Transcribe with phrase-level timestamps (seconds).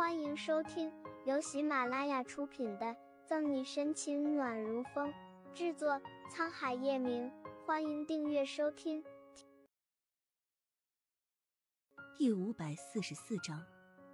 [0.00, 0.90] 欢迎收听
[1.26, 2.86] 由喜马拉雅出品的
[3.26, 5.12] 《赠你深情暖如风》，
[5.52, 6.00] 制作
[6.32, 7.30] 沧海夜明。
[7.66, 9.04] 欢迎订阅收听。
[12.16, 13.62] 第五百四十四章，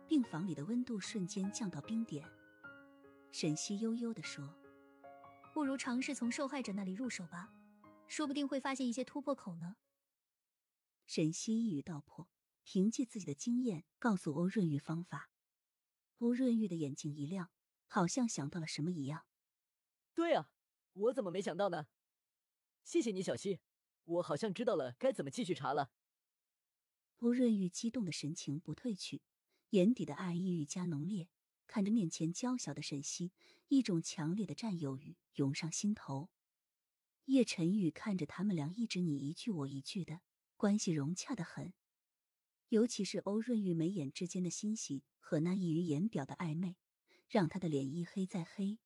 [0.09, 2.29] 病房里的温度瞬间降到冰点。
[3.31, 4.45] 沈西悠悠地说
[5.55, 7.53] ：“不如尝试从受害者那里入手吧，
[8.09, 9.77] 说不定会发现一些突破口呢。”
[11.07, 12.27] 沈西一语道破，
[12.65, 15.31] 凭借自己的经验告诉欧润玉方法。
[16.19, 17.51] 欧润玉的眼睛一亮，
[17.87, 19.27] 好像想到了什么一样。
[20.15, 20.51] 对啊，
[20.93, 21.87] 我怎么没想到呢？
[22.83, 23.61] 谢谢你，小溪，
[24.05, 25.91] 我好像知道了该怎么继续查了。
[27.19, 29.23] 欧润玉激动的神情不褪去，
[29.71, 31.29] 眼底的爱意愈加浓烈。
[31.67, 33.33] 看着面前娇小的沈西，
[33.69, 36.31] 一种强烈的占有欲涌上心头。
[37.25, 40.21] 叶晨玉看着他们俩，一直你一句我一句的，
[40.57, 41.75] 关系融洽的很。
[42.69, 46.77] 尤其是欧润玉眉眼之间的欣喜和那溢于言表的暧昧，
[47.29, 48.79] 让他的脸一黑再黑。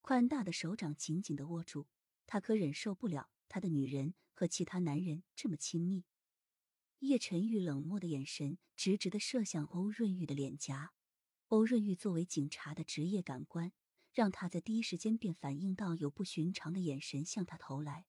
[0.00, 1.88] 宽大的手掌紧紧的握住，
[2.26, 6.04] 他可忍受不了他的女人和其他男人这么亲密。
[7.00, 10.92] 叶晨玉冷漠的眼神直直的射向欧润玉的脸颊。
[11.48, 13.72] 欧润玉作为警察的职业感官，
[14.12, 18.06] 让他在第一时间便反应到有不寻常的眼神向他投来。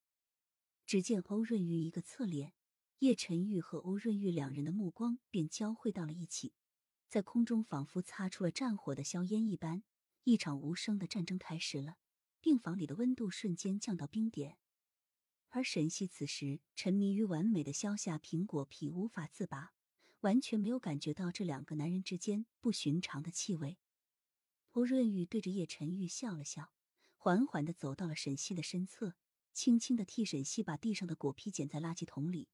[0.85, 2.53] 只见欧润玉一个侧脸。
[2.99, 6.53] 叶晨玉和欧润玉两人的目光便交汇到了一起，
[7.07, 9.83] 在空中仿佛擦出了战火的硝烟一般，
[10.23, 11.97] 一场无声的战争开始了。
[12.41, 14.57] 病房里的温度瞬间降到冰点，
[15.49, 19.73] 而沈西此时沉迷于完美的削下苹果皮，无法自拔，
[20.21, 23.77] 完全没有感觉到这两个男人之间不寻常的气味。
[24.71, 26.71] 欧润玉对着叶晨玉笑了笑，
[27.15, 29.15] 缓缓的走到了沈西的身侧，
[29.53, 32.47] 轻轻的替沈西把地上的果皮捡在垃圾桶里。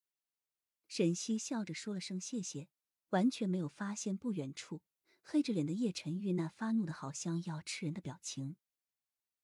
[0.95, 2.69] 沈西笑着说了声谢谢，
[3.09, 4.83] 完全没有发现不远处
[5.23, 8.57] 黑着脸的叶晨玉那发怒的好像要吃人的表情。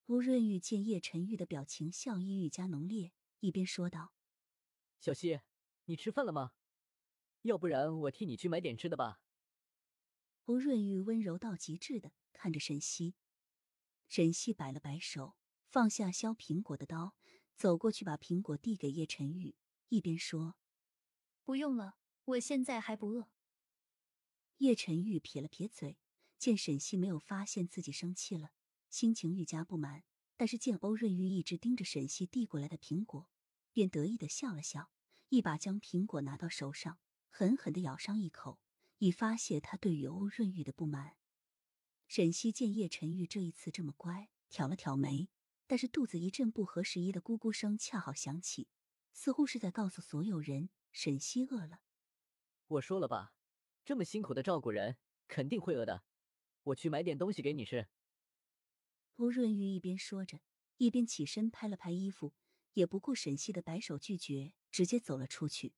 [0.05, 4.13] 吴润玉见叶晨玉的表情笑意愈加浓烈，一边说道
[5.01, 5.39] ：“小西，
[5.85, 6.51] 你吃饭了吗？
[7.41, 9.19] 要不然我替你去买点吃的吧。”
[10.45, 13.15] 吴润玉温柔到极致的看着沈西，
[14.07, 17.15] 沈西摆了摆手，放下削苹果的刀，
[17.55, 19.55] 走过去把苹果递给叶晨玉，
[19.87, 20.55] 一边说。
[21.49, 21.95] 不用了，
[22.25, 23.27] 我现在还不饿。
[24.57, 25.97] 叶晨玉撇了撇嘴，
[26.37, 28.51] 见沈西没有发现自己生气了，
[28.91, 30.03] 心情愈加不满。
[30.37, 33.31] 但是见欧润玉一直盯着沈西递过来的苹果，
[33.73, 34.91] 便得意的笑了笑，
[35.29, 36.99] 一把将苹果拿到手上，
[37.31, 38.59] 狠狠的咬上一口，
[38.99, 41.15] 以发泄他对于欧润玉的不满。
[42.07, 45.29] 沈西见叶晨玉这一次这么乖，挑了挑眉，
[45.65, 48.67] 但是肚子一阵不合时宜的咕咕声恰好响起，
[49.13, 50.69] 似乎是在告诉所有人。
[50.91, 51.81] 沈西饿了，
[52.67, 53.33] 我说了吧，
[53.85, 56.03] 这么辛苦的照顾人，肯定会饿的。
[56.63, 57.87] 我去买点东西给你吃。
[59.15, 60.41] 吴润玉一边说着，
[60.77, 62.33] 一边起身拍了拍衣服，
[62.73, 65.73] 也不顾沈西的摆手拒绝，直接走了出去。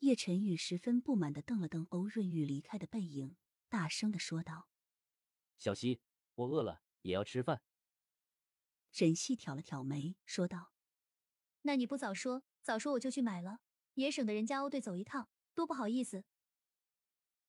[0.00, 3.36] 叶晨玉十分不满的瞪了瞪欧润玉离开的背影，
[3.68, 4.68] 大声的说道
[5.58, 6.02] ：“小西，
[6.34, 7.62] 我饿了，也要吃饭。”
[8.92, 10.72] 沈西挑了挑眉，说道
[11.62, 13.60] ：“那你不早说，早说我就去买了。”
[13.94, 16.24] 也省得人家欧队走一趟，多不好意思。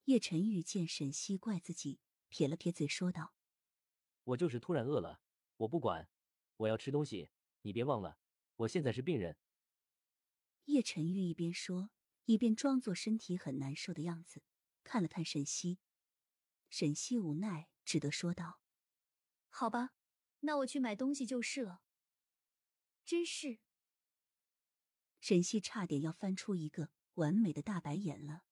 [0.04, 3.34] 叶晨玉见沈西怪自己，撇了撇嘴说道
[4.22, 5.20] ：“我就是突然饿了，
[5.56, 6.08] 我不管，
[6.58, 7.30] 我要吃东西。
[7.62, 8.18] 你别忘了，
[8.56, 9.36] 我现在是病人。”
[10.66, 11.90] 叶晨玉一边说，
[12.24, 14.42] 一边装作身体很难受的样子，
[14.84, 15.80] 看了看沈西。
[16.70, 18.60] 沈西无奈，只得说道
[19.50, 19.94] ：“好吧，
[20.40, 21.82] 那我去买东西就是了。”
[23.04, 23.58] 真是。
[25.26, 28.44] 沈西差点要翻出一个完美的大白眼了。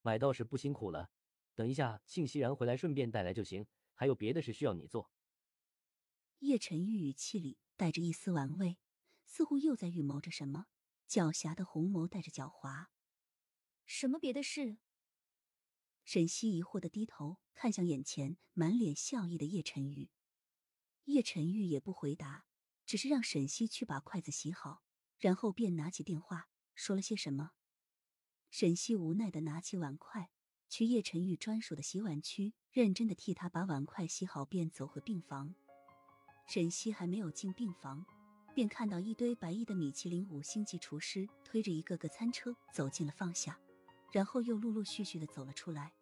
[0.00, 1.10] 买倒是不辛苦了，
[1.54, 3.66] 等一下庆熙然回来顺便带来就行。
[3.92, 5.12] 还有别的事需要你做。
[6.38, 8.78] 叶晨玉语气里带着一丝玩味，
[9.26, 10.68] 似乎又在预谋着什么。
[11.06, 12.86] 狡黠的红眸带着狡猾。
[13.84, 14.78] 什么别的事？
[16.06, 20.08] 沈西疑惑的低头看向眼前满脸笑意的叶晨玉。
[21.04, 22.46] 叶晨玉也不回答，
[22.86, 24.82] 只是让沈西去把筷子洗好。
[25.20, 27.52] 然后便拿起电话说了些什么。
[28.50, 30.30] 沈西无奈的拿起碗筷，
[30.68, 35.54] 去叶晨玉专属的洗碗区，认真的替他把碗筷洗好，便走回病房。
[36.48, 38.04] 沈西还没有进病房，
[38.54, 43.56] 便看到一堆白衣的米其林五星级厨师推着一个个餐车走进了放下，
[44.10, 45.92] 然后又陆陆续续的走了出来。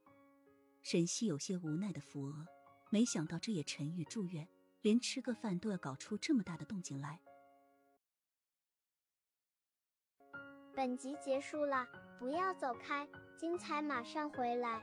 [0.82, 2.47] 沈西有些无奈的扶额，
[2.88, 4.49] 没想到这叶晨玉住院，
[4.81, 7.20] 连吃个饭都要搞出这么大的动静来。
[10.79, 11.85] 本集结束了，
[12.21, 13.05] 不要走开，
[13.37, 14.81] 精彩马上回来。